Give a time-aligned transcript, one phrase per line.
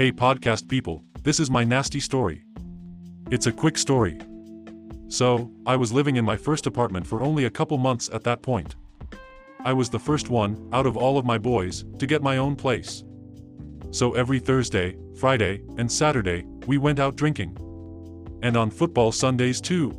[0.00, 2.42] Hey podcast people, this is my nasty story.
[3.30, 4.18] It's a quick story.
[5.08, 8.40] So, I was living in my first apartment for only a couple months at that
[8.40, 8.76] point.
[9.62, 12.56] I was the first one, out of all of my boys, to get my own
[12.56, 13.04] place.
[13.90, 17.58] So every Thursday, Friday, and Saturday, we went out drinking.
[18.42, 19.94] And on football Sundays too.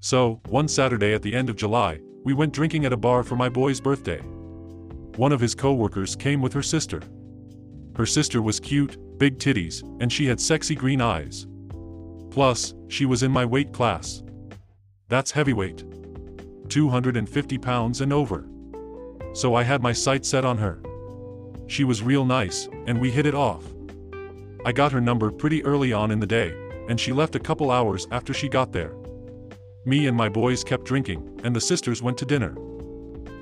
[0.00, 3.36] So, one Saturday at the end of July, we went drinking at a bar for
[3.36, 4.18] my boy's birthday.
[5.18, 7.00] One of his co-workers came with her sister.
[7.96, 11.46] Her sister was cute, big titties, and she had sexy green eyes.
[12.30, 14.22] Plus, she was in my weight class.
[15.08, 15.84] That's heavyweight.
[16.68, 18.48] 250 pounds and over.
[19.32, 20.80] So I had my sight set on her.
[21.66, 23.64] She was real nice, and we hit it off.
[24.64, 26.54] I got her number pretty early on in the day,
[26.88, 28.94] and she left a couple hours after she got there.
[29.84, 32.56] Me and my boys kept drinking, and the sisters went to dinner.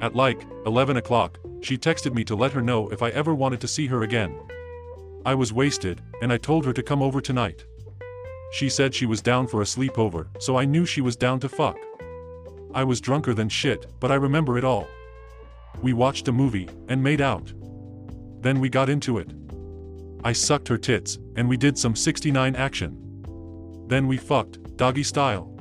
[0.00, 3.60] At like 11 o'clock, she texted me to let her know if I ever wanted
[3.62, 4.38] to see her again.
[5.24, 7.64] I was wasted, and I told her to come over tonight.
[8.52, 11.48] She said she was down for a sleepover, so I knew she was down to
[11.48, 11.76] fuck.
[12.74, 14.86] I was drunker than shit, but I remember it all.
[15.82, 17.52] We watched a movie, and made out.
[18.40, 19.32] Then we got into it.
[20.24, 22.96] I sucked her tits, and we did some 69 action.
[23.88, 25.54] Then we fucked, doggy style.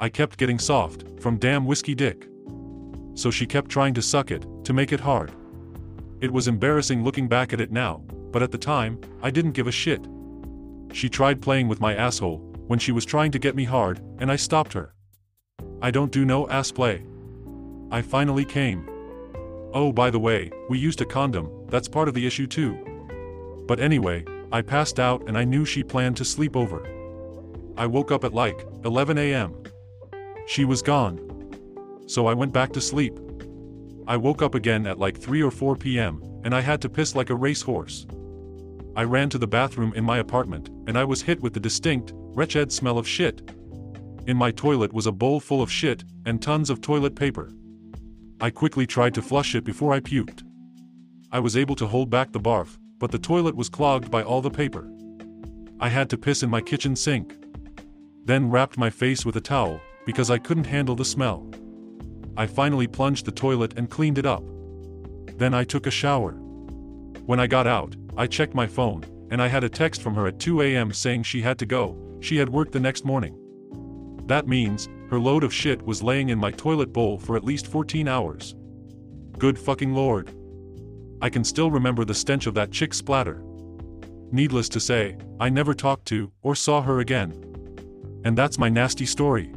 [0.00, 2.26] I kept getting soft, from damn whiskey dick.
[3.14, 5.32] So she kept trying to suck it, to make it hard.
[6.20, 9.66] It was embarrassing looking back at it now, but at the time, I didn't give
[9.66, 10.06] a shit.
[10.92, 14.30] She tried playing with my asshole, when she was trying to get me hard, and
[14.30, 14.94] I stopped her.
[15.80, 17.04] I don't do no ass play.
[17.90, 18.88] I finally came.
[19.72, 22.76] Oh by the way, we used a condom, that's part of the issue too.
[23.66, 26.86] But anyway, I passed out and I knew she planned to sleep over.
[27.76, 29.62] I woke up at like 11 a.m.
[30.46, 31.20] She was gone.
[32.06, 33.18] So I went back to sleep.
[34.06, 37.14] I woke up again at like 3 or 4 p.m., and I had to piss
[37.14, 38.06] like a racehorse.
[38.98, 42.12] I ran to the bathroom in my apartment, and I was hit with the distinct,
[42.16, 43.48] wretched smell of shit.
[44.26, 47.52] In my toilet was a bowl full of shit, and tons of toilet paper.
[48.40, 50.42] I quickly tried to flush it before I puked.
[51.30, 54.42] I was able to hold back the barf, but the toilet was clogged by all
[54.42, 54.90] the paper.
[55.78, 57.36] I had to piss in my kitchen sink.
[58.24, 61.48] Then wrapped my face with a towel, because I couldn't handle the smell.
[62.36, 64.42] I finally plunged the toilet and cleaned it up.
[65.36, 66.32] Then I took a shower.
[67.26, 70.26] When I got out, I checked my phone, and I had a text from her
[70.26, 70.92] at 2 a.m.
[70.92, 73.38] saying she had to go, she had work the next morning.
[74.26, 77.68] That means, her load of shit was laying in my toilet bowl for at least
[77.68, 78.56] 14 hours.
[79.38, 80.34] Good fucking lord.
[81.22, 83.40] I can still remember the stench of that chick splatter.
[84.32, 87.32] Needless to say, I never talked to, or saw her again.
[88.24, 89.52] And that's my nasty story.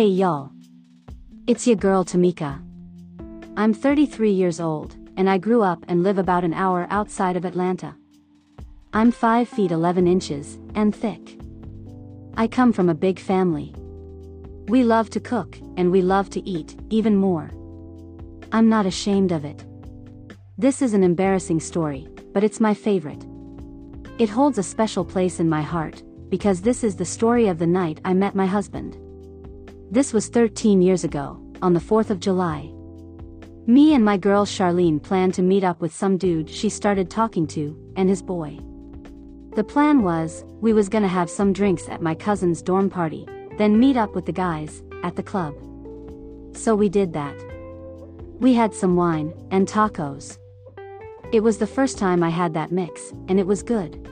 [0.00, 0.50] Hey y'all.
[1.46, 2.58] It's your girl Tamika.
[3.58, 7.44] I'm 33 years old, and I grew up and live about an hour outside of
[7.44, 7.94] Atlanta.
[8.94, 11.38] I'm 5 feet 11 inches, and thick.
[12.34, 13.74] I come from a big family.
[14.68, 17.50] We love to cook, and we love to eat, even more.
[18.52, 19.66] I'm not ashamed of it.
[20.56, 23.26] This is an embarrassing story, but it's my favorite.
[24.18, 27.66] It holds a special place in my heart, because this is the story of the
[27.66, 28.96] night I met my husband.
[29.92, 32.70] This was 13 years ago, on the 4th of July.
[33.66, 37.44] Me and my girl Charlene planned to meet up with some dude she started talking
[37.48, 38.56] to, and his boy.
[39.56, 43.26] The plan was, we was gonna have some drinks at my cousin's dorm party,
[43.58, 45.54] then meet up with the guys, at the club.
[46.52, 47.34] So we did that.
[48.38, 50.38] We had some wine, and tacos.
[51.32, 54.08] It was the first time I had that mix, and it was good.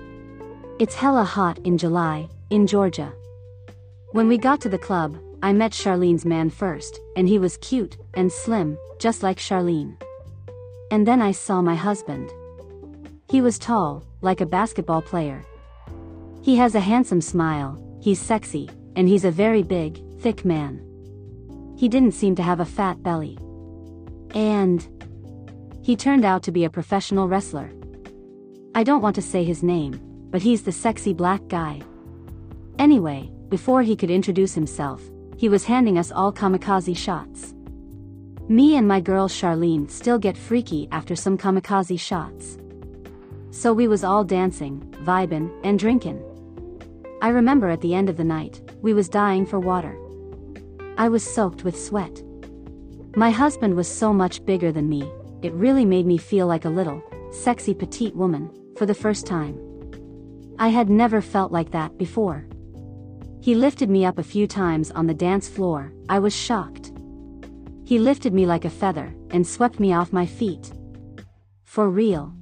[0.81, 3.13] It's hella hot in July, in Georgia.
[4.11, 7.97] When we got to the club, I met Charlene's man first, and he was cute
[8.15, 9.97] and slim, just like Charlene.
[10.91, 12.31] And then I saw my husband.
[13.31, 15.45] He was tall, like a basketball player.
[16.43, 20.83] He has a handsome smile, he's sexy, and he's a very big, thick man.
[21.77, 23.39] He didn't seem to have a fat belly.
[24.35, 24.87] And.
[25.83, 27.71] He turned out to be a professional wrestler.
[28.75, 31.81] I don't want to say his name, but he's the sexy black guy.
[32.79, 35.01] Anyway, before he could introduce himself,
[35.39, 37.55] he was handing us all kamikaze shots.
[38.49, 42.59] Me and my girl Charlene still get freaky after some kamikaze shots.
[43.53, 46.21] So we was all dancing, vibin', and drinkin'.
[47.23, 49.97] I remember at the end of the night, we was dying for water.
[50.97, 52.21] I was soaked with sweat.
[53.15, 55.09] My husband was so much bigger than me,
[55.43, 57.01] it really made me feel like a little,
[57.31, 59.57] sexy petite woman, for the first time.
[60.59, 62.45] I had never felt like that before.
[63.49, 66.93] He lifted me up a few times on the dance floor, I was shocked.
[67.83, 70.71] He lifted me like a feather, and swept me off my feet.
[71.65, 72.35] For real.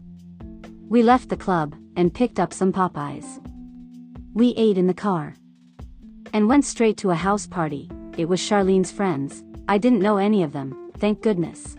[0.88, 3.40] We left the club, and picked up some Popeyes.
[4.34, 5.36] We ate in the car.
[6.32, 7.88] And went straight to a house party,
[8.18, 11.76] it was Charlene's friends, I didn't know any of them, thank goodness.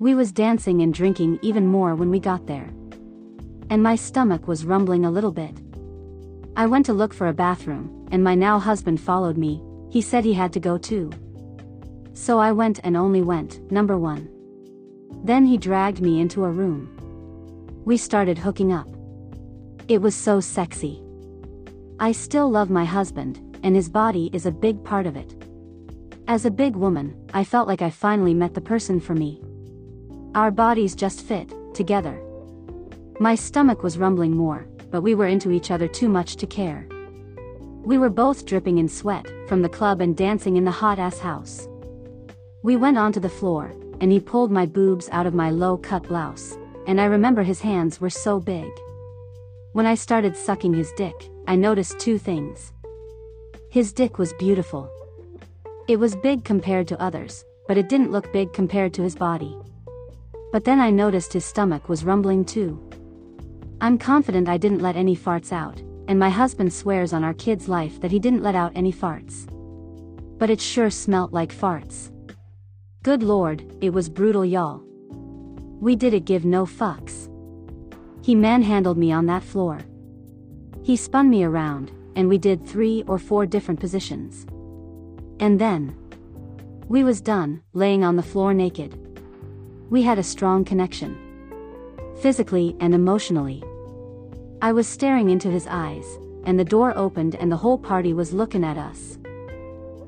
[0.00, 2.68] We was dancing and drinking even more when we got there.
[3.70, 5.56] And my stomach was rumbling a little bit.
[6.56, 9.60] I went to look for a bathroom, and my now husband followed me,
[9.90, 11.10] he said he had to go too.
[12.12, 14.28] So I went and only went, number one.
[15.24, 17.82] Then he dragged me into a room.
[17.84, 18.88] We started hooking up.
[19.88, 21.02] It was so sexy.
[21.98, 25.34] I still love my husband, and his body is a big part of it.
[26.28, 29.42] As a big woman, I felt like I finally met the person for me.
[30.36, 32.20] Our bodies just fit, together.
[33.18, 36.86] My stomach was rumbling more, but we were into each other too much to care.
[37.84, 41.18] We were both dripping in sweat, from the club and dancing in the hot ass
[41.18, 41.68] house.
[42.62, 46.04] We went onto the floor, and he pulled my boobs out of my low cut
[46.04, 46.56] blouse,
[46.86, 48.70] and I remember his hands were so big.
[49.72, 52.72] When I started sucking his dick, I noticed two things.
[53.70, 54.88] His dick was beautiful.
[55.88, 59.58] It was big compared to others, but it didn't look big compared to his body.
[60.52, 62.78] But then I noticed his stomach was rumbling too.
[63.84, 65.78] I'm confident I didn't let any farts out,
[66.08, 69.46] and my husband swears on our kid's life that he didn't let out any farts.
[70.38, 72.10] But it sure smelt like farts.
[73.02, 74.82] Good lord, it was brutal y'all.
[75.82, 77.28] We did it give no fucks.
[78.24, 79.80] He manhandled me on that floor.
[80.82, 84.46] He spun me around, and we did three or four different positions.
[85.40, 85.94] And then.
[86.88, 88.98] We was done, laying on the floor naked.
[89.90, 91.20] We had a strong connection
[92.16, 93.62] physically and emotionally.
[94.62, 96.06] I was staring into his eyes,
[96.44, 99.18] and the door opened and the whole party was looking at us.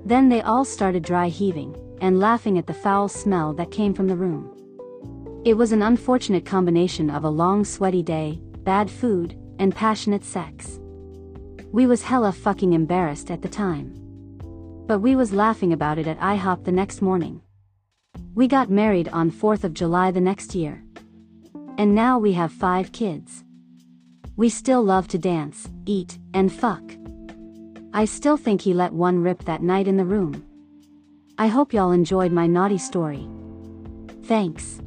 [0.05, 4.07] Then they all started dry heaving, and laughing at the foul smell that came from
[4.07, 4.53] the room.
[5.45, 10.81] It was an unfortunate combination of a long sweaty day, bad food, and passionate sex.
[11.73, 13.95] We was hella fucking embarrassed at the time.
[14.87, 17.43] But we was laughing about it at IHOP the next morning.
[18.35, 20.83] We got married on 4th of July the next year.
[21.79, 23.45] And now we have five kids.
[24.37, 26.83] We still love to dance, eat, and fuck.
[27.95, 30.45] I still think he let one rip that night in the room.
[31.39, 33.27] I hope y'all enjoyed my naughty story.
[34.25, 34.83] Thanks.